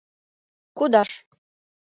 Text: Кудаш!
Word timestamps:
Кудаш! 0.77 1.09